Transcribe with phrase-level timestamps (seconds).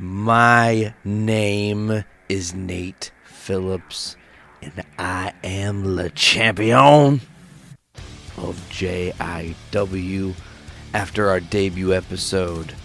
[0.00, 4.14] My name is Nate Phillips,
[4.62, 7.20] and I am the champion
[8.36, 10.34] of JIW.
[10.94, 12.76] After our debut episode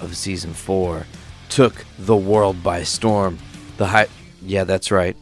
[0.00, 1.06] of season four,
[1.48, 3.36] took the world by storm.
[3.76, 4.06] The high,
[4.40, 5.16] yeah, that's right,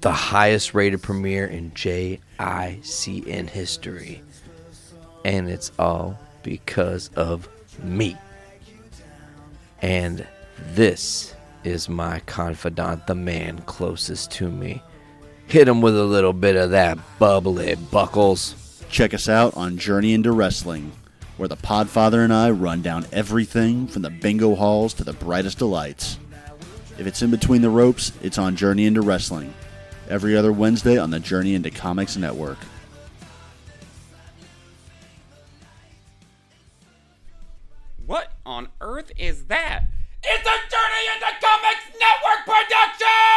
[0.00, 4.20] the highest rated premiere in JICN history,
[5.24, 7.48] and it's all because of
[7.84, 8.16] me.
[9.80, 10.26] And
[10.74, 14.82] this is my confidant, the man closest to me.
[15.46, 18.84] Hit him with a little bit of that bubbly buckles.
[18.90, 20.92] Check us out on Journey into Wrestling,
[21.36, 25.58] where the Podfather and I run down everything from the bingo halls to the brightest
[25.58, 26.18] delights.
[26.98, 29.52] If it's in between the ropes, it's on Journey into Wrestling.
[30.08, 32.58] Every other Wednesday on the Journey into Comics Network.
[38.04, 39.86] What on earth is that?
[40.24, 43.32] It's a Journey into Comics Network production!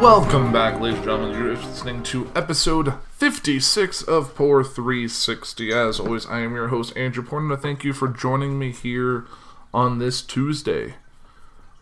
[0.00, 1.36] Welcome back, ladies and gentlemen.
[1.36, 5.72] You're listening to episode 56 of Poor 360.
[5.72, 7.56] As always, I am your host, Andrew Porter.
[7.56, 9.26] Thank you for joining me here
[9.74, 10.94] on this Tuesday.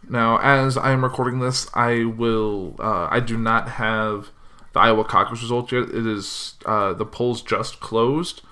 [0.08, 2.76] Now, as I am recording this, I will.
[2.78, 4.30] Uh, I do not have
[4.72, 5.84] the Iowa caucus results yet.
[5.84, 8.42] It is uh, the polls just closed.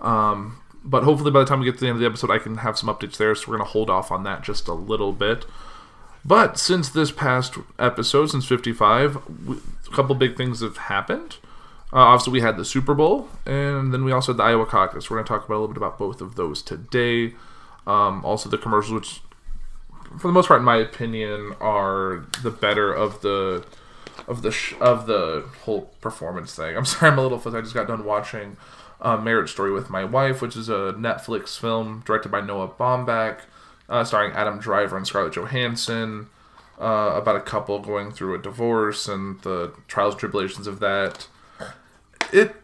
[0.00, 2.38] Um, but hopefully, by the time we get to the end of the episode, I
[2.38, 3.34] can have some updates there.
[3.34, 5.46] So we're going to hold off on that just a little bit.
[6.24, 11.36] But since this past episode, since 55, we, a couple big things have happened.
[11.92, 15.10] Uh, obviously, we had the Super Bowl, and then we also had the Iowa caucus.
[15.10, 17.34] We're going to talk about a little bit about both of those today.
[17.86, 19.22] Um, also, the commercials, which,
[20.18, 23.64] for the most part, in my opinion, are the better of the
[24.28, 26.76] of the sh- of the whole performance thing.
[26.76, 27.58] I'm sorry, I'm a little fuzzy.
[27.58, 28.56] I just got done watching
[29.00, 33.40] uh, Marriage Story with My Wife, which is a Netflix film directed by Noah Baumbach
[33.90, 36.28] uh, starring Adam Driver and Scarlett Johansson,
[36.80, 41.26] uh, about a couple going through a divorce and the trials and tribulations of that.
[42.32, 42.54] It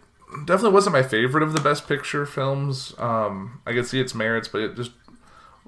[0.44, 2.94] definitely wasn't my favorite of the Best Picture films.
[2.98, 4.92] Um, I could see its merits, but it just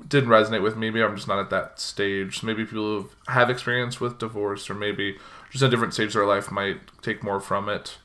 [0.06, 0.90] didn't resonate with me.
[0.90, 2.42] Maybe I'm just not at that stage.
[2.42, 5.16] Maybe people who have experience with divorce or maybe
[5.50, 7.98] just a different stage of their life might take more from it.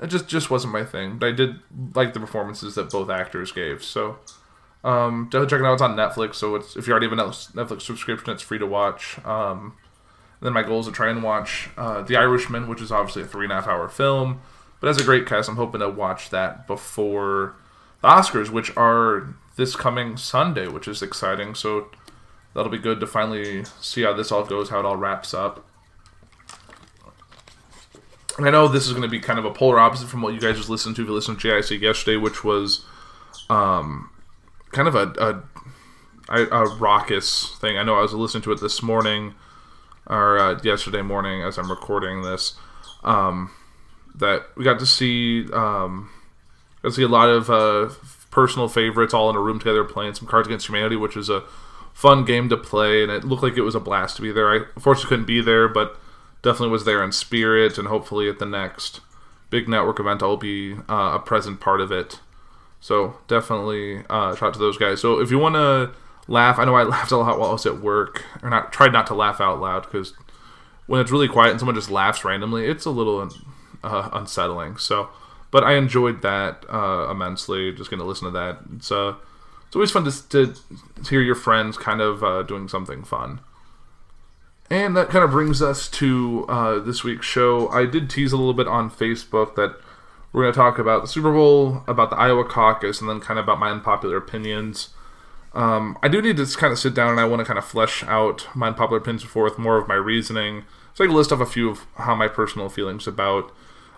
[0.00, 1.18] It just just wasn't my thing.
[1.18, 1.56] But I did
[1.94, 3.82] like the performances that both actors gave.
[3.82, 4.18] So
[4.84, 5.72] um, definitely check it out.
[5.74, 8.66] It's on Netflix, so it's, if you already have a Netflix subscription, it's free to
[8.66, 9.18] watch.
[9.24, 9.74] Um,
[10.40, 13.26] then my goal is to try and watch uh, The Irishman, which is obviously a
[13.26, 14.42] three and a half hour film,
[14.80, 15.48] but has a great cast.
[15.48, 17.56] I'm hoping to watch that before
[18.00, 21.54] the Oscars, which are this coming Sunday, which is exciting.
[21.54, 21.88] So
[22.54, 25.66] that'll be good to finally see how this all goes, how it all wraps up.
[28.36, 30.34] And I know this is going to be kind of a polar opposite from what
[30.34, 32.84] you guys just listened to if you listened to JIC yesterday, which was
[33.48, 34.10] um,
[34.72, 35.42] kind of a,
[36.28, 37.78] a, a raucous thing.
[37.78, 39.34] I know I was listening to it this morning
[40.06, 42.54] or uh, yesterday morning as I'm recording this.
[43.04, 43.52] Um,
[44.16, 46.10] that we got to see um,
[46.82, 47.88] got to see a lot of uh,
[48.36, 51.44] personal favorites all in a room together playing some Cards Against Humanity, which is a
[51.94, 54.52] fun game to play, and it looked like it was a blast to be there.
[54.52, 55.98] I unfortunately couldn't be there, but
[56.42, 59.00] definitely was there in spirit, and hopefully at the next
[59.48, 62.20] big network event I'll be uh, a present part of it.
[62.78, 65.00] So definitely uh, shout out to those guys.
[65.00, 65.92] So if you want to
[66.28, 68.92] laugh, I know I laughed a lot while I was at work, or not tried
[68.92, 70.12] not to laugh out loud because
[70.86, 73.30] when it's really quiet and someone just laughs randomly, it's a little
[73.82, 74.76] uh, unsettling.
[74.76, 75.08] So,
[75.56, 77.72] but I enjoyed that uh, immensely.
[77.72, 78.58] Just to listen to that.
[78.76, 79.14] It's uh,
[79.66, 80.54] it's always fun to, to,
[81.02, 83.40] to hear your friends kind of uh, doing something fun.
[84.68, 87.68] And that kind of brings us to uh, this week's show.
[87.68, 89.80] I did tease a little bit on Facebook that
[90.30, 93.40] we're going to talk about the Super Bowl, about the Iowa caucus, and then kind
[93.40, 94.90] of about my unpopular opinions.
[95.54, 97.64] Um, I do need to kind of sit down and I want to kind of
[97.64, 100.64] flesh out my unpopular opinions before with more of my reasoning.
[100.92, 103.54] So I can list off a few of how my personal feelings about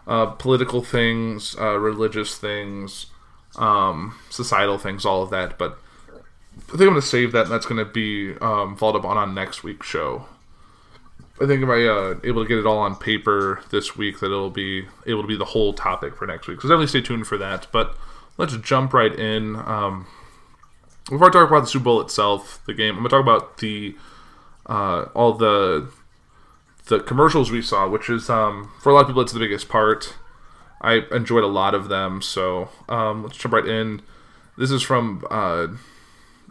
[0.08, 3.06] uh, political things, uh, religious things,
[3.56, 5.58] um, societal things, all of that.
[5.58, 5.78] But
[6.56, 9.05] I think I'm going to save that, and that's going to be um, followed up
[9.05, 10.26] on on next week's show.
[11.40, 14.26] I think if I uh, able to get it all on paper this week, that
[14.26, 16.61] it'll be able to be the whole topic for next week.
[16.61, 17.69] So definitely stay tuned for that.
[17.70, 17.96] But
[18.38, 19.56] let's jump right in.
[19.56, 20.06] Um,
[21.08, 23.94] before I talk about the Super Bowl itself, the game, I'm gonna talk about the
[24.66, 25.90] uh, all the
[26.88, 29.69] the commercials we saw, which is um, for a lot of people, it's the biggest
[29.69, 30.14] part.
[30.81, 34.02] I enjoyed a lot of them, so um, let's jump right in.
[34.56, 35.69] This is from uh,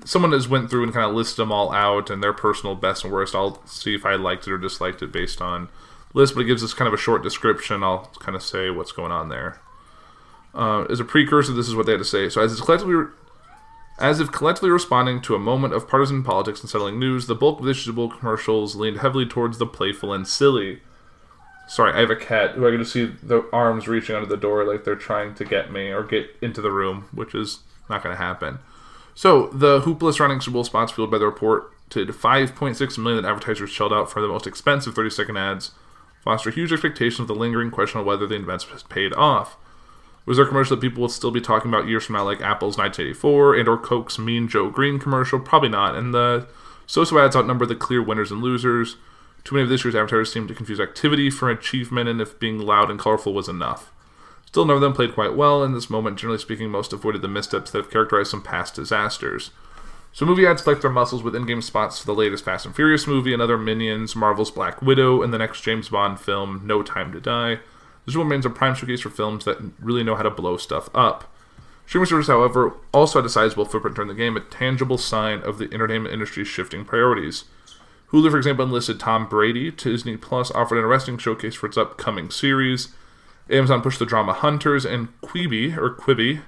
[0.06, 3.04] someone has went through and kind of listed them all out and their personal best
[3.04, 3.36] and worst.
[3.36, 5.70] I'll see if I liked it or disliked it based on
[6.14, 7.84] list, but it gives us kind of a short description.
[7.84, 9.60] I'll kind of say what's going on there.
[10.54, 12.30] Uh, as a precursor, this is what they had to say.
[12.30, 13.12] So, as it's collectively,
[14.00, 17.60] as if collectively responding to a moment of partisan politics and settling news, the bulk
[17.60, 20.82] of the issuable commercials leaned heavily towards the playful and silly.
[21.68, 24.38] Sorry, I have a cat who I can just see the arms reaching under the
[24.38, 27.60] door like they're trying to get me or get into the room, which is
[27.90, 28.60] not going to happen.
[29.16, 33.30] So, the hoopla surrounding Super Bowl spots fueled by the report to 5.6 million that
[33.30, 35.72] advertisers shelled out for the most expensive 30 second ads
[36.28, 39.56] foster huge expectations of the lingering question of whether the investment has paid off.
[40.28, 42.42] Was there a commercial that people will still be talking about years from now, like
[42.42, 45.40] Apple's 1984 and or Coke's Mean Joe Greene commercial?
[45.40, 45.96] Probably not.
[45.96, 46.48] And the
[46.86, 48.98] so-so ads outnumber the clear winners and losers.
[49.46, 52.60] Too many of this year's advertisers seem to confuse activity for achievement, and if being
[52.60, 53.94] loud and colorful was enough.
[54.46, 56.20] Still, none of them played quite well in this moment.
[56.20, 59.52] Generally speaking, most avoided the missteps that have characterized some past disasters.
[60.12, 63.08] So movie ads flex their muscles with in-game spots for the latest Fast and Furious
[63.08, 67.14] movie, and other Minions, Marvel's Black Widow, and the next James Bond film, No Time
[67.14, 67.60] to Die.
[68.08, 71.32] This remains a prime showcase for films that really know how to blow stuff up.
[71.86, 75.58] Streaming service, however, also had a sizable footprint during the game, a tangible sign of
[75.58, 77.44] the entertainment industry's shifting priorities.
[78.12, 79.72] Hulu, for example, enlisted Tom Brady.
[79.72, 82.94] To Disney Plus offered an arresting showcase for its upcoming series.
[83.50, 86.42] Amazon pushed the drama Hunters, and Quibi, or Quibi,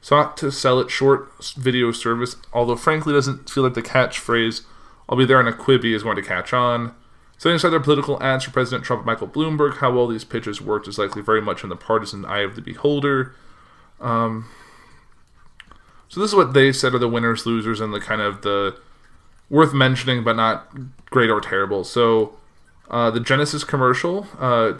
[0.00, 4.62] sought to sell its short video service, although frankly doesn't feel like the catchphrase,
[5.08, 6.94] I'll be there on a Quibi, is going to catch on.
[7.42, 10.62] Setting aside their political ads for President Trump and Michael Bloomberg, how well these pitches
[10.62, 13.34] worked is likely very much in the partisan eye of the beholder.
[14.00, 14.48] Um,
[16.08, 18.78] so this is what they said are the winners, losers, and the kind of the
[19.50, 20.68] worth mentioning but not
[21.06, 21.82] great or terrible.
[21.82, 22.36] So
[22.88, 24.74] uh, the Genesis commercial, uh,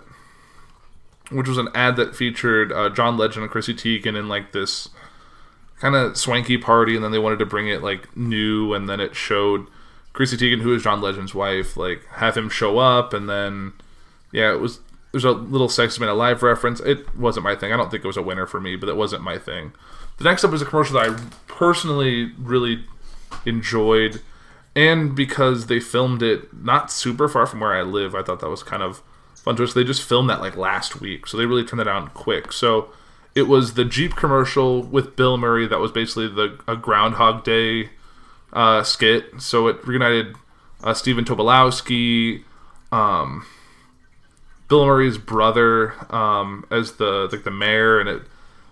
[1.32, 4.88] which was an ad that featured uh, John Legend and Chrissy Teigen in like this
[5.80, 9.00] kind of swanky party, and then they wanted to bring it like new, and then
[9.00, 9.66] it showed
[10.12, 13.72] Chrissy Teigen, who is John Legend's wife, like have him show up, and then
[14.32, 14.80] yeah, it was
[15.12, 16.80] there's a little Sex Man Alive reference.
[16.80, 17.72] It wasn't my thing.
[17.72, 19.72] I don't think it was a winner for me, but it wasn't my thing.
[20.18, 22.84] The next up is a commercial that I personally really
[23.46, 24.20] enjoyed,
[24.74, 28.48] and because they filmed it not super far from where I live, I thought that
[28.48, 29.02] was kind of
[29.34, 29.74] fun to us.
[29.74, 32.52] They just filmed that like last week, so they really turned it out quick.
[32.52, 32.90] So
[33.34, 37.90] it was the Jeep commercial with Bill Murray that was basically the a Groundhog Day
[38.52, 39.40] uh, skit.
[39.40, 40.36] So it reunited
[40.82, 42.44] uh, Stephen Tobolowsky,
[42.90, 43.46] um,
[44.68, 48.22] Bill Murray's brother um, as the like the mayor, and it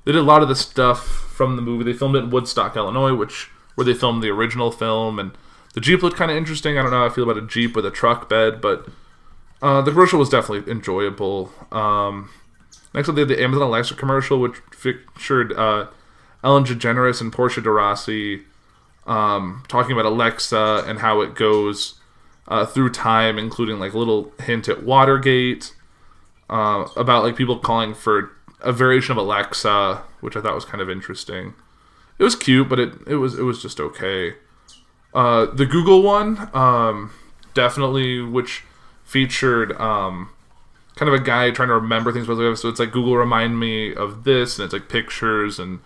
[0.04, 1.84] they did a lot of the stuff from the movie.
[1.84, 5.32] They filmed it in Woodstock, Illinois, which where they filmed the original film, and
[5.74, 6.78] the Jeep looked kind of interesting.
[6.78, 8.88] I don't know how I feel about a Jeep with a truck bed, but
[9.62, 11.52] uh, the commercial was definitely enjoyable.
[11.70, 12.30] Um,
[12.94, 15.86] next up, they had the Amazon Alexa commercial, which featured uh,
[16.42, 18.42] Ellen DeGeneres and Portia de Rossi
[19.06, 21.94] um, talking about Alexa and how it goes
[22.48, 25.74] uh, through time, including like a little hint at Watergate,
[26.48, 30.80] uh, about like people calling for a variation of Alexa, which I thought was kind
[30.80, 31.54] of interesting.
[32.18, 34.34] It was cute, but it it was it was just okay.
[35.14, 37.12] Uh, the Google one, um,
[37.54, 38.62] definitely, which
[39.04, 40.30] featured um,
[40.96, 42.26] kind of a guy trying to remember things.
[42.26, 45.80] So it's like Google remind me of this, and it's like pictures and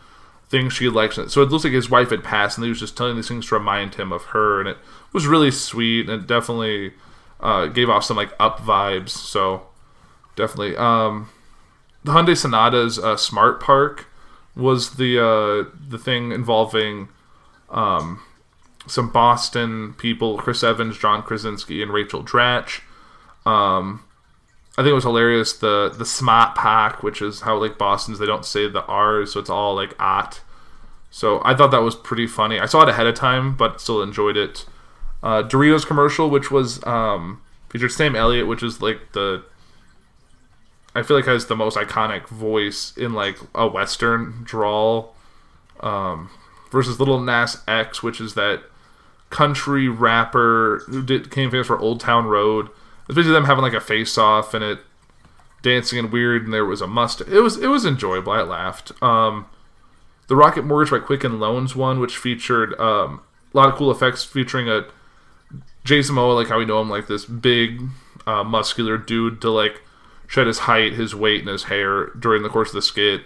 [0.55, 1.17] things she likes.
[1.17, 3.49] So it looks like his wife had passed, and he was just telling these things
[3.49, 4.79] to remind him of her, and it
[5.13, 6.93] was really sweet, and it definitely
[7.41, 9.09] uh, gave off some like up vibes.
[9.09, 9.67] So
[10.37, 11.29] definitely, um,
[12.05, 14.07] the Hyundai Sonata's uh, Smart Park
[14.55, 17.09] was the uh, the thing involving
[17.69, 18.23] um,
[18.87, 22.81] some Boston people, Chris Evans, John Krasinski, and Rachel Dratch.
[23.45, 24.05] Um,
[24.79, 28.27] I think it was hilarious the the smart pack, which is how like Boston's they
[28.27, 30.41] don't say the R's, so it's all like at.
[31.15, 32.59] So I thought that was pretty funny.
[32.59, 34.67] I saw it ahead of time, but still enjoyed it.
[35.23, 39.45] Uh, Doritos commercial, which was um, featured Sam Elliott, which is like the
[40.93, 45.15] I feel like has the most iconic voice in like a western drawl.
[45.79, 46.31] Um,
[46.73, 48.65] versus Lil Nas X, which is that
[49.31, 52.71] country rapper who did came famous for Old Town Road.
[53.09, 54.81] It's basically them having like a face off and it
[55.63, 57.21] dancing and weird, and there was a must.
[57.21, 58.33] It was it was enjoyable.
[58.33, 58.91] I laughed.
[59.01, 59.47] Um,
[60.29, 63.21] the Rocket Mortgage by Quicken Loans one, which featured um,
[63.53, 64.87] a lot of cool effects, featuring a
[65.85, 67.83] Jason Momoa, like how we know him, like this big,
[68.27, 69.83] uh, muscular dude to like
[70.27, 73.23] shed his height, his weight, and his hair during the course of the skit.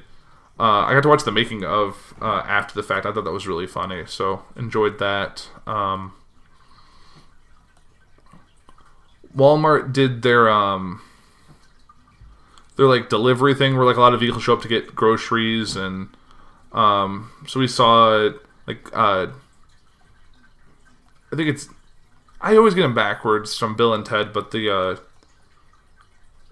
[0.58, 3.06] Uh, I got to watch the making of uh, after the fact.
[3.06, 5.48] I thought that was really funny, so enjoyed that.
[5.66, 6.14] Um,
[9.36, 11.00] Walmart did their um,
[12.76, 15.76] their like delivery thing where like a lot of vehicles show up to get groceries
[15.76, 16.08] and
[16.72, 18.30] um, so we saw
[18.66, 19.28] like uh,
[21.32, 21.68] I think it's
[22.40, 24.96] I always get them backwards from Bill and Ted, but the uh,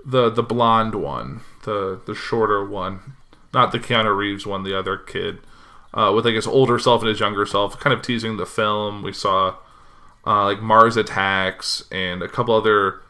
[0.05, 3.15] the the blonde one, the the shorter one,
[3.53, 5.39] not the Keanu Reeves one, the other kid,
[5.95, 9.03] uh, with like his older self and his younger self, kind of teasing the film.
[9.03, 9.57] We saw
[10.27, 13.03] uh, like Mars Attacks and a couple other.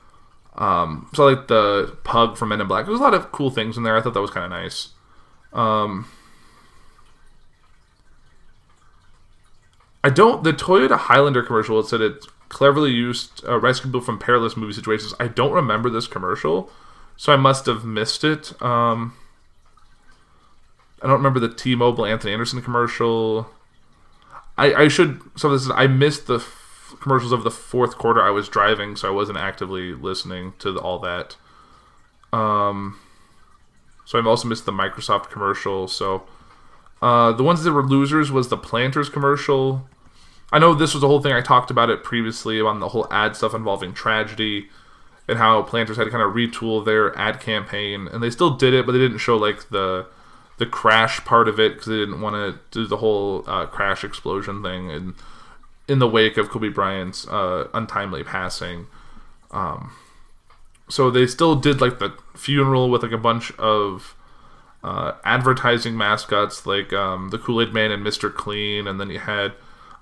[0.56, 2.86] Um, so like the pug from Men in Black.
[2.86, 3.96] There's a lot of cool things in there.
[3.96, 4.88] I thought that was kind of nice.
[5.52, 6.08] Um,
[10.06, 10.44] I don't.
[10.44, 11.80] The Toyota Highlander commercial.
[11.80, 15.12] It said it cleverly used uh, rescue people from perilous movie situations.
[15.18, 16.70] I don't remember this commercial,
[17.16, 18.52] so I must have missed it.
[18.62, 19.16] Um,
[21.02, 23.50] I don't remember the T-Mobile Anthony Anderson commercial.
[24.56, 25.22] I, I should.
[25.34, 25.72] So this is.
[25.74, 28.22] I missed the f- commercials of the fourth quarter.
[28.22, 31.34] I was driving, so I wasn't actively listening to the, all that.
[32.32, 33.00] Um,
[34.04, 35.88] so I've also missed the Microsoft commercial.
[35.88, 36.28] So
[37.02, 39.88] uh, the ones that were losers was the Planters commercial.
[40.52, 41.32] I know this was the whole thing.
[41.32, 44.68] I talked about it previously on the whole ad stuff involving tragedy
[45.28, 48.72] and how Planters had to kind of retool their ad campaign, and they still did
[48.72, 50.06] it, but they didn't show like the
[50.58, 54.02] the crash part of it because they didn't want to do the whole uh, crash
[54.02, 55.14] explosion thing and
[55.86, 58.86] in the wake of Kobe Bryant's uh, untimely passing.
[59.50, 59.92] Um,
[60.88, 64.16] so they still did like the funeral with like a bunch of
[64.82, 68.32] uh, advertising mascots like um, the Kool Aid Man and Mr.
[68.32, 69.52] Clean, and then you had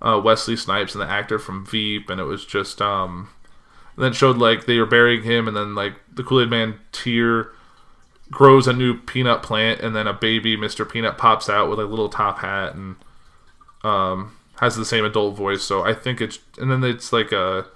[0.04, 3.30] uh, Wesley Snipes and the actor from Veep, and it was just um,
[3.96, 7.50] then showed like they were burying him, and then like the Kool Aid Man tear
[8.30, 10.88] grows a new peanut plant, and then a baby Mr.
[10.88, 12.96] Peanut pops out with a little top hat and
[13.82, 15.62] um, has the same adult voice.
[15.62, 17.66] So I think it's and then it's like a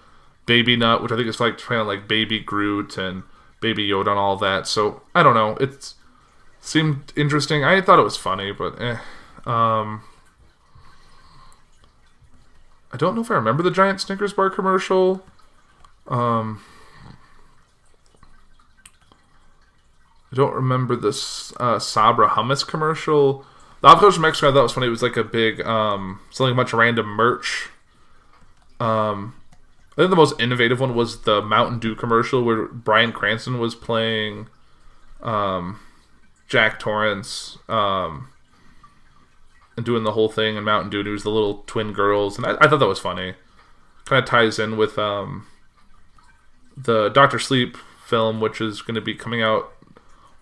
[0.47, 3.23] baby nut, which I think is like of like baby Groot and
[3.61, 4.66] baby Yoda and all that.
[4.66, 5.56] So I don't know.
[5.61, 5.94] It's
[6.61, 7.64] seemed interesting.
[7.64, 8.99] I thought it was funny, but eh.
[9.47, 10.02] Um,
[12.92, 15.23] I don't know if I remember the giant Snickers bar commercial.
[16.07, 16.62] Um,
[20.33, 23.45] I don't remember this uh, Sabra hummus commercial.
[23.80, 24.87] The avocados from Mexico, I thought was funny.
[24.87, 27.68] It was like a big, um, selling a bunch of random merch.
[28.80, 29.35] Um,
[29.92, 33.75] I think the most innovative one was the Mountain Dew commercial where Bryan Cranston was
[33.75, 34.49] playing
[35.23, 35.80] um,
[36.49, 38.28] Jack Torrance um,
[39.78, 41.11] and doing the whole thing and Mountain Dew.
[41.11, 43.35] Was the little twin girls, and I, I thought that was funny.
[44.04, 45.47] Kind of ties in with um,
[46.76, 49.73] the Doctor Sleep film, which is going to be coming out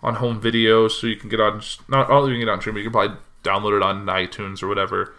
[0.03, 2.75] on home video, so you can get on not only you can get on stream,
[2.75, 5.15] but you can probably download it on iTunes or whatever.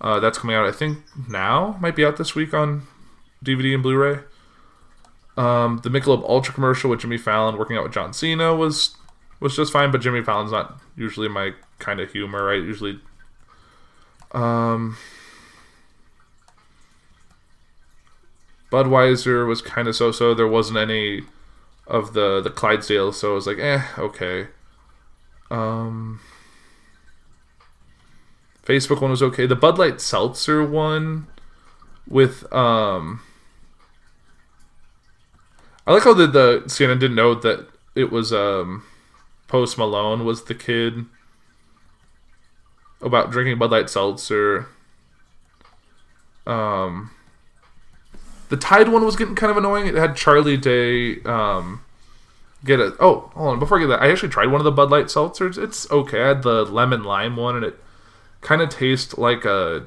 [0.00, 2.86] Uh, that's coming out, I think now might be out this week on
[3.44, 4.18] DVD and Blu-ray.
[5.36, 8.96] Um, the Michelob Ultra commercial with Jimmy Fallon working out with John Cena was
[9.40, 12.50] was just fine, but Jimmy Fallon's not usually my kind of humor.
[12.50, 13.00] I usually,
[14.34, 14.96] um,
[18.70, 20.34] Budweiser was kind of so-so.
[20.34, 21.22] There wasn't any
[21.86, 24.48] of the the Clydesdale, so I was like, eh, okay.
[25.50, 26.20] Um,
[28.64, 29.46] Facebook one was okay.
[29.46, 31.28] The Bud Light Seltzer one
[32.08, 33.20] with um,
[35.86, 38.84] I like how the the CNN didn't know that it was um,
[39.46, 41.06] Post Malone was the kid
[43.04, 44.66] about drinking Bud Light Seltzer.
[46.46, 47.10] Um,
[48.48, 49.86] the Tide one was getting kind of annoying.
[49.86, 51.84] It had Charlie Day um,
[52.64, 52.96] get a.
[52.98, 53.58] Oh, hold on.
[53.58, 55.62] Before I get that, I actually tried one of the Bud Light seltzers.
[55.62, 56.22] It's okay.
[56.22, 57.78] I had the lemon lime one, and it
[58.40, 59.86] kind of tastes like a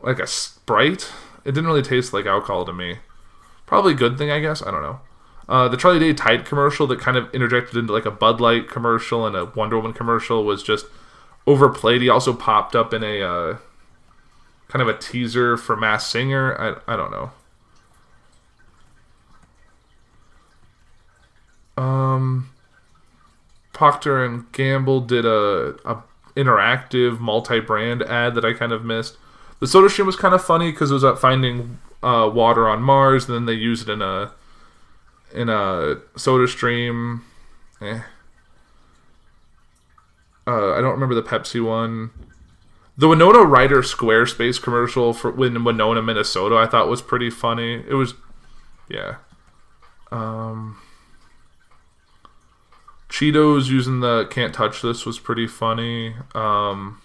[0.00, 1.12] like a Sprite.
[1.44, 2.98] It didn't really taste like alcohol to me.
[3.66, 4.62] Probably a good thing, I guess.
[4.62, 5.00] I don't know.
[5.48, 8.68] Uh, the Charlie Day Tide commercial that kind of interjected into like a Bud Light
[8.68, 10.86] commercial and a Wonder Woman commercial was just
[11.50, 12.00] overplayed.
[12.00, 13.58] He also popped up in a uh,
[14.68, 16.80] kind of a teaser for Masked Singer.
[16.86, 17.30] I, I don't know.
[21.76, 22.50] Um,
[23.72, 26.02] Procter and Gamble did a, a
[26.36, 29.16] interactive multi-brand ad that I kind of missed.
[29.60, 32.82] The Soda Stream was kind of funny because it was about finding uh, water on
[32.82, 34.32] Mars, and then they used it in a
[35.32, 37.24] in a Soda Stream.
[37.80, 38.00] Eh.
[40.50, 42.10] Uh, I don't remember the Pepsi one.
[42.98, 47.84] The Winona Ryder Squarespace commercial for when Winona, Minnesota, I thought was pretty funny.
[47.88, 48.14] It was,
[48.88, 49.16] yeah.
[50.10, 50.80] Um,
[53.08, 56.16] Cheetos using the "Can't Touch This" was pretty funny.
[56.34, 57.00] Um,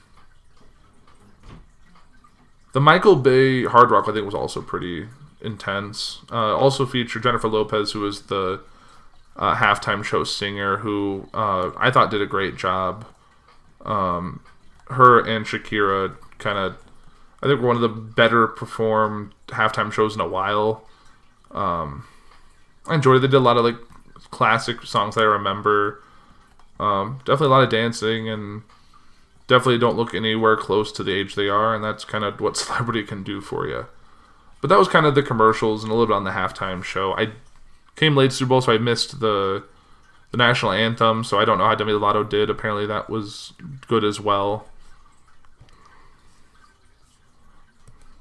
[2.73, 5.07] the Michael Bay Hard Rock, I think, was also pretty
[5.39, 6.21] intense.
[6.31, 8.61] Uh, also featured Jennifer Lopez, who was the
[9.37, 13.05] uh, halftime show singer, who uh, I thought did a great job.
[13.85, 14.41] Um,
[14.87, 16.77] her and Shakira kind of,
[17.41, 20.87] I think, were one of the better performed halftime shows in a while.
[21.51, 22.05] Um,
[22.87, 23.19] I enjoyed it.
[23.21, 23.77] They did a lot of like
[24.31, 26.01] classic songs that I remember.
[26.79, 28.63] Um, definitely a lot of dancing and
[29.47, 32.57] definitely don't look anywhere close to the age they are, and that's kind of what
[32.57, 33.85] celebrity can do for you.
[34.61, 37.13] But that was kind of the commercials and a little bit on the halftime show.
[37.13, 37.31] I
[37.95, 39.63] came late to Super Bowl, so I missed the
[40.31, 41.23] the national anthem.
[41.23, 42.49] So I don't know how Demi Lovato did.
[42.49, 43.53] Apparently, that was
[43.87, 44.67] good as well.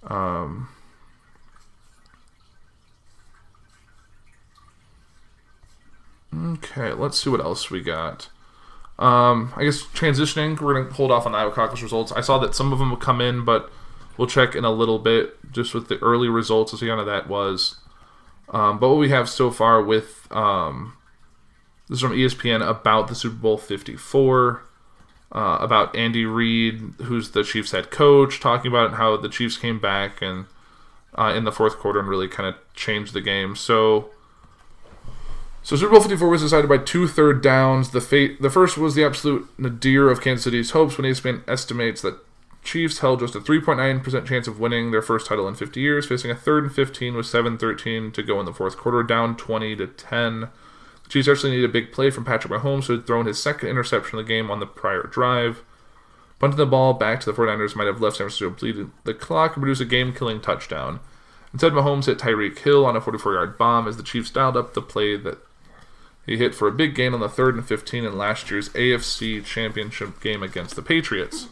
[0.06, 0.68] Um,
[6.34, 8.28] okay, let's see what else we got.
[8.98, 12.12] Um, I guess transitioning, we're going to hold off on the Iowa caucus results.
[12.12, 13.70] I saw that some of them will come in, but
[14.16, 17.28] we'll check in a little bit just with the early results to see how that
[17.28, 17.76] was.
[18.50, 20.96] Um, but what we have so far with um,
[21.88, 24.62] this is from ESPN about the Super Bowl 54,
[25.32, 29.78] uh, about Andy Reid, who's the Chiefs head coach, talking about how the Chiefs came
[29.78, 30.46] back and
[31.16, 33.54] uh, in the fourth quarter and really kind of changed the game.
[33.56, 34.10] So
[35.64, 37.90] so Super Bowl 54 was decided by two third downs.
[37.90, 42.02] The fate, the first was the absolute nadir of Kansas City's hopes when ESPN estimates
[42.02, 42.18] that
[42.62, 46.30] Chiefs held just a 3.9% chance of winning their first title in 50 years, facing
[46.30, 49.86] a third and 15 with 7:13 to go in the fourth quarter, down 20 to
[49.86, 50.48] 10.
[51.14, 54.18] Chiefs actually needed a big play from Patrick Mahomes, who had thrown his second interception
[54.18, 55.62] of the game on the prior drive.
[56.40, 59.54] Punting the ball back to the 49ers might have left San Francisco bleeding the clock
[59.54, 60.98] and produced a game-killing touchdown.
[61.52, 64.82] Instead, Mahomes hit Tyreek Hill on a 44-yard bomb as the Chiefs dialed up the
[64.82, 65.38] play that
[66.26, 69.44] he hit for a big gain on the third and 15 in last year's AFC
[69.44, 71.46] Championship game against the Patriots.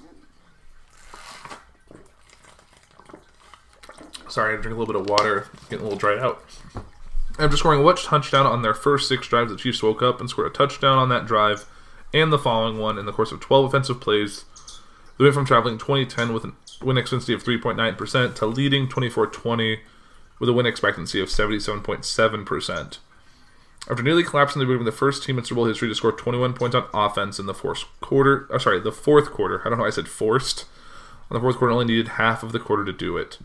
[4.28, 6.42] Sorry, I had to drink a little bit of water, getting a little dried out.
[7.38, 10.48] After scoring a touchdown on their first six drives, the Chiefs woke up and scored
[10.48, 11.66] a touchdown on that drive
[12.12, 14.44] and the following one in the course of 12 offensive plays.
[15.18, 19.80] They went from traveling 2010 with a win expectancy of 3.9% to leading 24 20
[20.38, 22.98] with a win expectancy of 77.7%.
[23.90, 26.52] After nearly collapsing, they became the first team in Super Bowl history to score 21
[26.54, 28.46] points on offense in the fourth quarter.
[28.50, 29.60] Oh, sorry, the fourth quarter.
[29.60, 30.66] I don't know why I said forced.
[31.30, 33.38] On the fourth quarter, only needed half of the quarter to do it.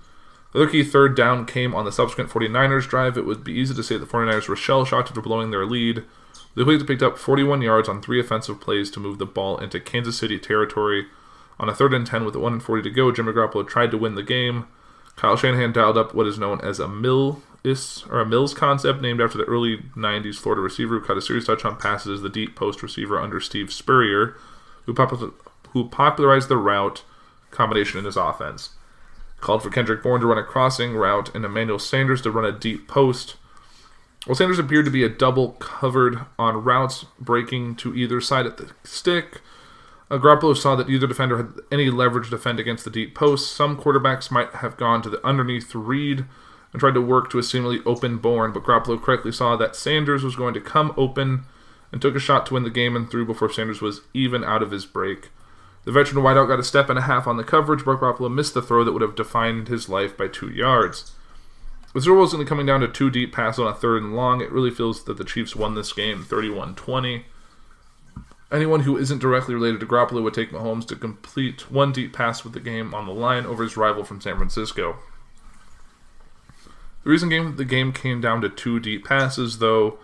[0.57, 3.15] The other key third down came on the subsequent 49ers drive.
[3.15, 6.03] It would be easy to say the 49ers were shell shocked after blowing their lead.
[6.55, 9.79] The Cleveland picked up 41 yards on three offensive plays to move the ball into
[9.79, 11.05] Kansas City territory.
[11.59, 13.99] On a third and 10 with 1 and 40 to go, Jimmy Garoppolo tried to
[13.99, 14.65] win the game.
[15.15, 17.43] Kyle Shanahan dialed up what is known as a mill
[18.09, 21.45] or a Mills concept named after the early 90s Florida receiver who caught a series
[21.45, 24.35] touchdown passes as the deep post receiver under Steve Spurrier,
[24.87, 24.95] who
[25.89, 27.03] popularized the route
[27.51, 28.71] combination in his offense.
[29.39, 32.57] Called for Kendrick Bourne to run a crossing route and Emmanuel Sanders to run a
[32.57, 33.35] deep post.
[34.25, 38.57] While Sanders appeared to be a double covered on routes breaking to either side at
[38.57, 39.41] the stick,
[40.09, 43.51] Garoppolo saw that neither defender had any leverage to defend against the deep post.
[43.51, 46.25] Some quarterbacks might have gone to the underneath read
[46.71, 50.23] and tried to work to a seemingly open Bourne, but Garoppolo correctly saw that Sanders
[50.23, 51.43] was going to come open
[51.91, 54.63] and took a shot to win the game and threw before Sanders was even out
[54.63, 55.29] of his break.
[55.87, 58.53] The veteran wideout got a step and a half on the coverage, Brock Garoppolo missed
[58.53, 61.13] the throw that would have defined his life by two yards.
[61.93, 64.51] With Bowl only coming down to two deep passes on a third and long, it
[64.51, 67.25] really feels that the Chiefs won this game 31 20.
[68.51, 72.43] Anyone who isn't directly related to Garoppolo would take Mahomes to complete one deep pass
[72.43, 74.97] with the game on the line over his rival from San Francisco.
[77.05, 79.99] The reason game the game came down to two deep passes, though,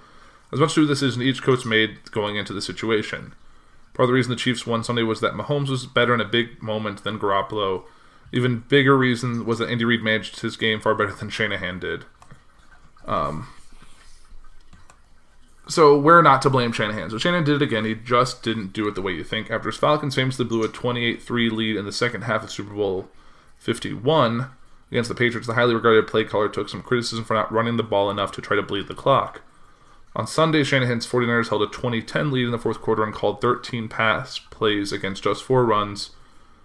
[0.53, 3.33] as much to do decision each coach made going into the situation.
[3.93, 6.25] Part of the reason the Chiefs won Sunday was that Mahomes was better in a
[6.25, 7.83] big moment than Garoppolo.
[8.31, 12.05] Even bigger reason was that Andy Reid managed his game far better than Shanahan did.
[13.05, 13.49] Um,
[15.67, 17.11] so we're not to blame Shanahan.
[17.11, 17.85] So Shanahan did it again.
[17.85, 19.51] He just didn't do it the way you think.
[19.51, 23.09] After his Falcons famously blew a 28-3 lead in the second half of Super Bowl
[23.59, 24.49] 51,
[24.93, 27.83] Against the Patriots, the highly regarded play caller took some criticism for not running the
[27.83, 29.41] ball enough to try to bleed the clock.
[30.15, 33.89] On Sunday, Shanahan's 49ers held a 20-10 lead in the fourth quarter and called 13
[33.89, 36.11] pass plays against just four runs,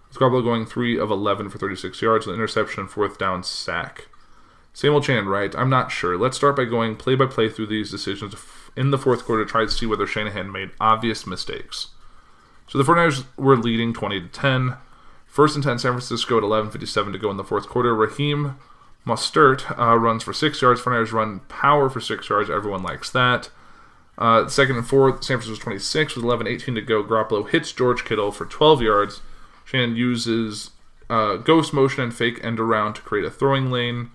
[0.07, 4.07] with Garoppolo going 3 of 11 for 36 yards, an interception fourth down sack.
[4.71, 5.55] Samuel Chan, right?
[5.55, 6.15] I'm not sure.
[6.15, 8.35] Let's start by going play by play through these decisions
[8.75, 11.87] in the fourth quarter to try to see whether Shanahan made obvious mistakes.
[12.67, 14.77] So the 49ers were leading 20 to 10.
[15.25, 17.95] First and 10, San Francisco at 11.57 to go in the fourth quarter.
[17.95, 18.55] Raheem
[19.09, 20.81] Mostert uh, runs for six yards.
[20.81, 22.49] 49ers run power for six yards.
[22.49, 23.49] Everyone likes that.
[24.17, 27.03] Uh, second and fourth, San Francisco 26 with 11 18 to go.
[27.03, 29.21] Garoppolo hits George Kittle for 12 yards.
[29.65, 30.71] Shannon uses
[31.09, 34.11] uh, ghost motion and fake end around to create a throwing lane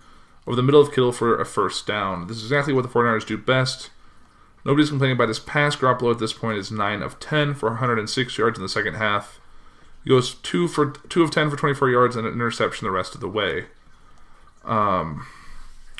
[0.46, 2.26] over the middle of Kittle for a first down.
[2.26, 3.90] This is exactly what the 49ers do best.
[4.64, 5.76] Nobody's complaining about his pass.
[5.76, 9.40] Garoppolo at this point is 9 of 10 for 106 yards in the second half.
[10.04, 13.14] He goes two for two of ten for 24 yards and an interception the rest
[13.14, 13.66] of the way.
[14.64, 15.26] Um,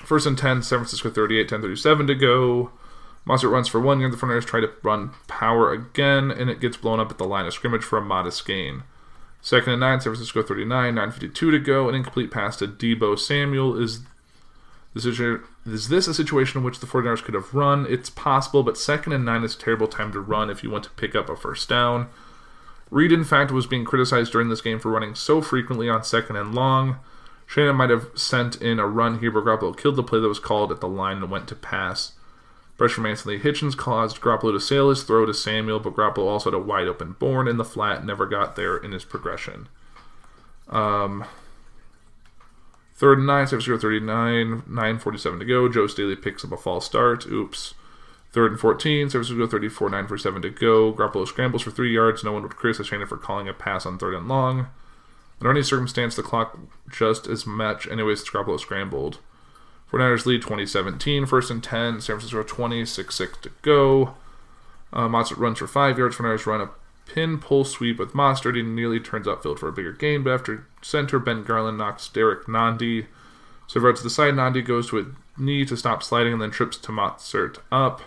[0.04, 2.70] first and 10, San Francisco 38, 10 37 to go.
[3.26, 4.12] Mostert runs for one yard.
[4.12, 7.46] The 49ers try to run power again, and it gets blown up at the line
[7.46, 8.82] of scrimmage for a modest gain.
[9.40, 11.88] Second and nine, San Francisco 39, 9.52 to go.
[11.88, 13.80] An incomplete pass to Deebo Samuel.
[13.80, 14.00] Is
[14.94, 15.04] this,
[15.66, 17.86] is this a situation in which the 49ers could have run?
[17.88, 20.84] It's possible, but second and nine is a terrible time to run if you want
[20.84, 22.08] to pick up a first down.
[22.90, 26.36] Reid, in fact, was being criticized during this game for running so frequently on second
[26.36, 26.96] and long.
[27.46, 30.38] Shannon might have sent in a run here, but Garoppolo killed the play that was
[30.38, 32.12] called at the line and went to pass.
[32.76, 36.50] Pressure from Anthony Hitchens caused Garoppolo to sail his throw to Samuel, but Garoppolo also
[36.50, 39.68] had a wide open Bourne in the flat, never got there in his progression.
[40.68, 41.24] Um,
[42.96, 45.68] third and nine, San Francisco 39, 9.47 to go.
[45.68, 47.26] Joe Staley picks up a false start.
[47.26, 47.74] Oops.
[48.32, 50.92] Third and 14, San Francisco 34, 9.47 to go.
[50.92, 52.24] Garoppolo scrambles for three yards.
[52.24, 54.66] No one would criticize Shannon for calling a pass on third and long.
[55.44, 56.58] Under any circumstance, the clock
[56.90, 57.86] just as much.
[57.86, 59.18] Anyways, Garoppolo scrambled.
[59.92, 61.26] 49ers lead 2017.
[61.26, 62.00] First and 10.
[62.00, 62.86] San Francisco 20.
[62.86, 64.14] 6 6 to go.
[64.90, 66.16] Uh, Mostert runs for 5 yards.
[66.16, 66.70] 49ers run a
[67.04, 68.56] pin pull sweep with Mostert.
[68.56, 72.46] He nearly turns upfield for a bigger gain, but after center, Ben Garland knocks Derrick
[72.46, 73.04] Nnadi.
[73.66, 75.06] So to the side, Nnadi goes to a
[75.38, 78.00] knee to stop sliding and then trips to Mostert up.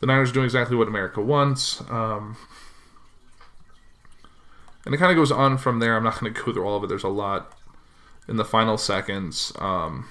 [0.00, 1.80] The Niners doing exactly what America wants.
[1.88, 2.36] Um,
[4.86, 5.96] and it kind of goes on from there.
[5.96, 6.86] I'm not going to go through all of it.
[6.86, 7.52] There's a lot
[8.28, 9.52] in the final seconds.
[9.58, 10.08] Um,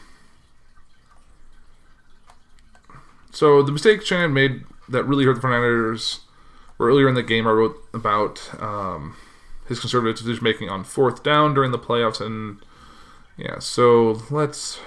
[3.32, 6.20] so the mistake Shannon made that really hurt the 49ers
[6.78, 7.48] were earlier in the game.
[7.48, 9.16] I wrote about um,
[9.68, 12.60] his conservative decision making on fourth down during the playoffs, and
[13.38, 13.60] yeah.
[13.60, 14.80] So let's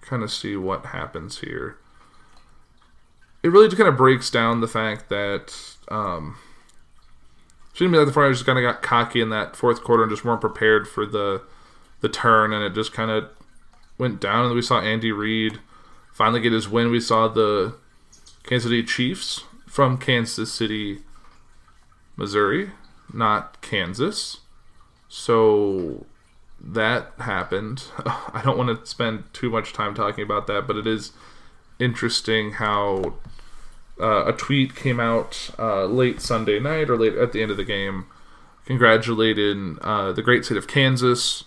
[0.00, 1.76] kind of see what happens here.
[3.42, 6.38] It really just kind of breaks down the fact that um,
[7.74, 10.02] seemed to me like the 49ers just kind of got cocky in that fourth quarter
[10.04, 11.42] and just weren't prepared for the
[12.00, 13.30] the turn, and it just kind of
[13.96, 14.46] went down.
[14.46, 15.58] And we saw Andy Reid
[16.12, 16.90] finally get his win.
[16.90, 17.76] We saw the
[18.42, 21.00] Kansas City Chiefs from Kansas City,
[22.16, 22.70] Missouri,
[23.12, 24.40] not Kansas.
[25.08, 26.04] So
[26.60, 27.84] that happened.
[28.06, 31.12] I don't want to spend too much time talking about that, but it is
[31.78, 33.14] interesting how
[34.00, 37.56] uh, a tweet came out uh, late Sunday night or late at the end of
[37.56, 38.06] the game
[38.66, 41.44] congratulating uh, the great state of Kansas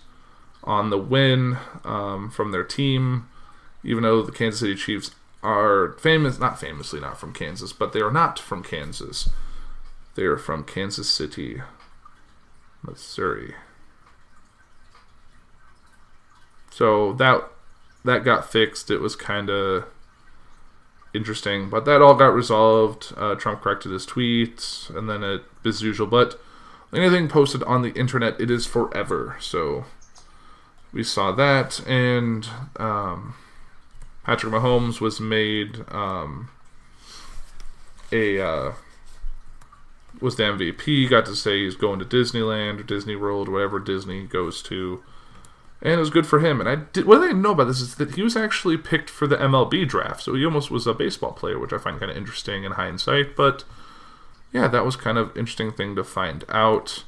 [0.64, 3.28] on the win um, from their team,
[3.84, 5.10] even though the Kansas City Chiefs
[5.42, 9.28] are famous, not famously not from Kansas, but they are not from Kansas.
[10.14, 11.62] They are from Kansas City,
[12.82, 13.54] Missouri.
[16.70, 17.48] So that
[18.04, 18.90] that got fixed.
[18.90, 19.84] It was kind of
[21.14, 23.12] interesting, but that all got resolved.
[23.16, 26.06] Uh, Trump corrected his tweets, and then it as usual.
[26.06, 26.40] But
[26.92, 29.36] anything posted on the internet, it is forever.
[29.40, 29.84] So
[30.92, 33.34] we saw that, and um,
[34.24, 36.50] Patrick Mahomes was made um,
[38.12, 38.72] a uh,
[40.20, 41.08] was the MVP.
[41.08, 45.02] Got to say he's going to Disneyland or Disney World, whatever Disney goes to,
[45.80, 46.60] and it was good for him.
[46.60, 49.10] And I did what I didn't know about this is that he was actually picked
[49.10, 52.10] for the MLB draft, so he almost was a baseball player, which I find kind
[52.10, 53.36] of interesting in hindsight.
[53.36, 53.64] But
[54.52, 57.04] yeah, that was kind of interesting thing to find out.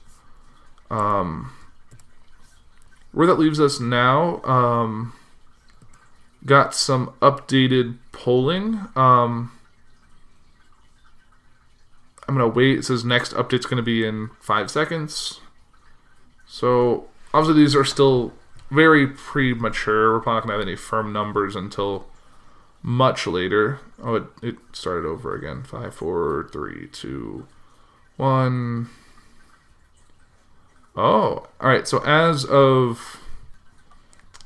[0.91, 1.53] Um,
[3.13, 4.43] where that leaves us now.
[4.43, 5.15] Um,
[6.47, 8.87] got some updated polling.
[8.97, 9.53] Um,
[12.29, 12.79] I'm gonna wait.
[12.79, 15.41] It says next update's gonna be in five seconds.
[16.47, 18.33] So obviously these are still
[18.71, 20.13] very premature.
[20.13, 22.07] We're probably not gonna have any firm numbers until
[22.83, 23.81] much later.
[24.03, 25.63] Oh, it, it started over again.
[25.63, 27.47] Five, four, three, two,
[28.17, 28.89] one.
[30.97, 31.87] Oh, all right.
[31.87, 33.21] So as of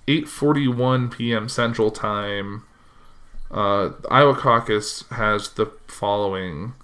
[0.06, 1.48] 8:41 p.m.
[1.48, 2.64] Central Time.
[3.50, 6.74] Uh, the Iowa caucus has the following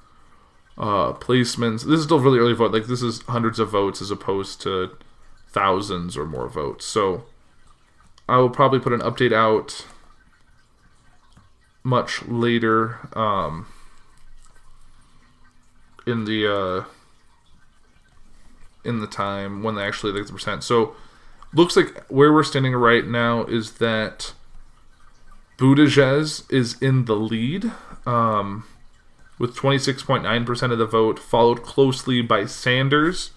[0.78, 1.84] uh, placements.
[1.84, 2.72] This is still really early vote.
[2.72, 4.96] Like this is hundreds of votes as opposed to
[5.48, 6.84] thousands or more votes.
[6.86, 7.24] So
[8.30, 9.86] I will probably put an update out
[11.82, 13.66] much later um,
[16.06, 16.84] in the uh,
[18.84, 20.62] in the time when they actually get the percent.
[20.62, 20.94] So
[21.52, 24.32] looks like where we're standing right now is that
[25.58, 27.72] Buttigieg is in the lead
[28.06, 28.64] um,
[29.40, 33.32] with 26.9% of the vote, followed closely by Sanders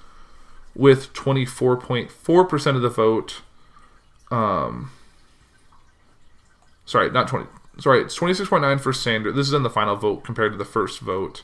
[0.76, 3.42] with 24.4% of the vote.
[4.34, 4.90] Um,
[6.86, 7.48] sorry, not 20.
[7.80, 9.36] Sorry, it's 26.9 for Sanders.
[9.36, 11.44] This is in the final vote compared to the first vote.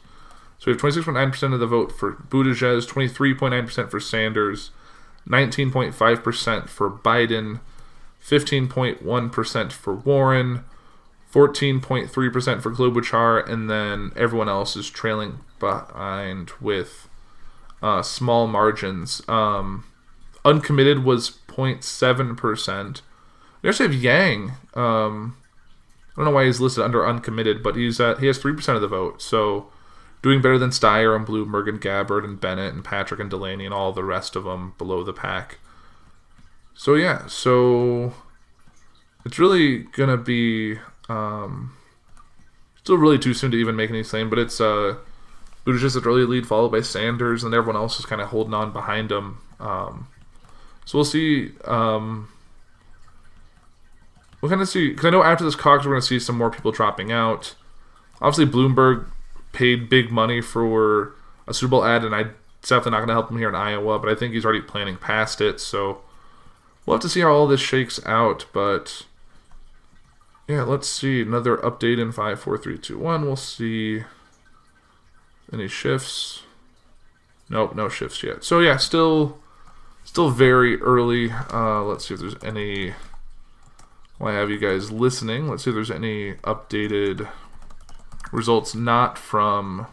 [0.58, 4.72] So we have 26.9% of the vote for Buttigieg, 23.9% for Sanders,
[5.28, 7.60] 19.5% for Biden,
[8.24, 10.66] 15.1% for Warren,
[11.32, 17.08] 14.3% for Klobuchar, and then everyone else is trailing behind with
[17.82, 19.22] uh, small margins.
[19.28, 19.86] Um,
[20.44, 23.02] uncommitted was 0.7%.
[23.62, 24.52] We actually have Yang.
[24.74, 25.38] Um,
[26.12, 28.82] I don't know why he's listed under uncommitted, but he's at, he has 3% of
[28.82, 29.22] the vote.
[29.22, 29.70] So
[30.22, 33.74] doing better than Steyer and Bloomberg and Gabbard and Bennet and Patrick and Delaney and
[33.74, 35.60] all the rest of them below the pack.
[36.74, 38.14] So yeah, so
[39.26, 40.78] it's really gonna be
[41.10, 41.76] um,
[42.78, 44.96] still really too soon to even make any claim, but it's uh,
[45.66, 48.72] Buttigieg at early lead, followed by Sanders, and everyone else is kind of holding on
[48.72, 49.40] behind him.
[49.60, 50.08] Um,
[50.90, 51.52] so we'll see.
[51.66, 52.30] Um,
[54.42, 56.36] we'll kind of see because I know after this caucus we're going to see some
[56.36, 57.54] more people dropping out.
[58.20, 59.06] Obviously, Bloomberg
[59.52, 61.14] paid big money for
[61.48, 62.32] a Super Bowl ad, and I
[62.64, 64.98] definitely not going to help him here in Iowa, but I think he's already planning
[64.98, 65.60] past it.
[65.60, 66.02] So
[66.88, 68.48] we'll have to see how all this shakes out.
[68.52, 69.06] But
[70.48, 73.26] yeah, let's see another update in five, four, three, two, one.
[73.26, 74.06] We'll see
[75.54, 76.42] any shifts.
[77.48, 78.44] Nope, no shifts yet.
[78.44, 79.38] So yeah, still,
[80.10, 81.32] still very early.
[81.32, 82.96] Uh, let's see if there's any.
[84.18, 87.30] While I have you guys listening, let's see if there's any updated
[88.32, 89.86] results not from.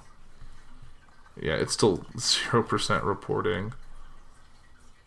[1.40, 3.74] Yeah, it's still zero percent reporting.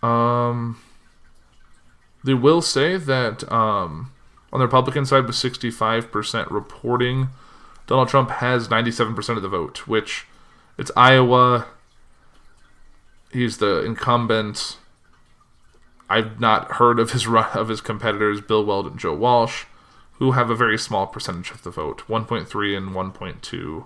[0.04, 0.80] Um,
[2.24, 4.14] they will say that um,
[4.54, 7.30] on the Republican side, with 65% reporting,
[7.88, 10.28] Donald Trump has 97% of the vote, which
[10.78, 11.66] it's Iowa.
[13.34, 14.78] He's the incumbent.
[16.10, 19.66] I've not heard of his of his competitors, Bill Weld and Joe Walsh,
[20.14, 23.86] who have a very small percentage of the vote, 1.3 and 1.2,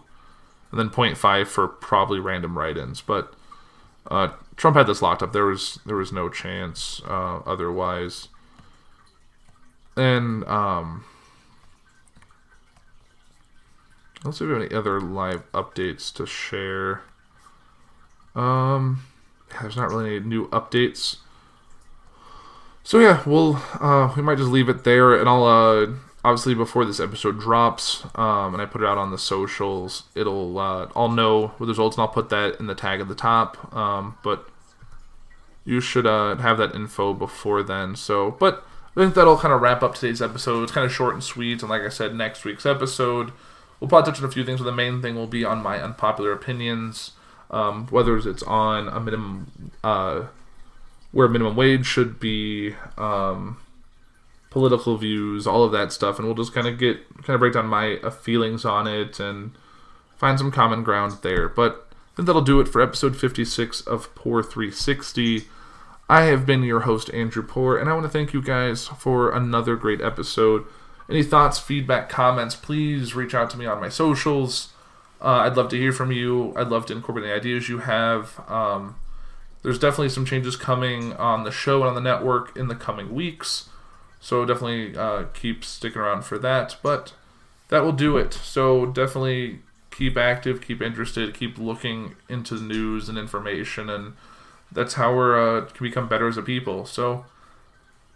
[0.71, 3.01] and then 0.5 for probably random write-ins.
[3.01, 3.33] But
[4.09, 5.33] uh, Trump had this locked up.
[5.33, 8.29] There was there was no chance uh, otherwise.
[9.95, 11.05] And um,
[14.23, 17.01] let's see if we have any other live updates to share.
[18.33, 19.05] Um,
[19.61, 21.17] there's not really any new updates.
[22.83, 25.87] So yeah, we'll uh, we might just leave it there, and I'll uh,
[26.23, 30.59] obviously before this episode drops, um, and I put it out on the socials, it'll
[30.59, 33.73] uh, I'll know the results, and I'll put that in the tag at the top.
[33.73, 34.47] Um, but
[35.65, 37.95] you should uh, have that info before then.
[37.95, 38.65] So, but
[38.95, 40.63] I think that'll kind of wrap up today's episode.
[40.63, 43.31] It's kind of short and sweet, and like I said, next week's episode
[43.83, 45.77] we'll probably touch on a few things, but the main thing will be on my
[45.83, 47.11] unpopular opinions,
[47.51, 50.23] um, whether it's on a minimum uh,
[51.13, 53.57] where minimum wage should be, um,
[54.49, 57.53] political views, all of that stuff, and we'll just kind of get kind of break
[57.53, 59.51] down my uh, feelings on it and
[60.17, 61.47] find some common ground there.
[61.47, 65.43] But I think that'll do it for episode 56 of Poor 360.
[66.09, 69.31] I have been your host, Andrew Poor, and I want to thank you guys for
[69.31, 70.65] another great episode.
[71.09, 74.73] Any thoughts, feedback, comments, please reach out to me on my socials.
[75.21, 76.53] Uh, I'd love to hear from you.
[76.55, 78.39] I'd love to incorporate any ideas you have.
[78.49, 78.95] Um,
[79.63, 83.13] there's definitely some changes coming on the show and on the network in the coming
[83.13, 83.69] weeks.
[84.19, 86.77] So definitely uh, keep sticking around for that.
[86.83, 87.13] But
[87.69, 88.33] that will do it.
[88.33, 94.13] So definitely keep active, keep interested, keep looking into news and information and
[94.73, 96.85] that's how we're uh, can become better as a people.
[96.85, 97.25] So,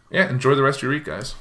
[0.09, 1.35] yeah, enjoy the rest of your week, guys.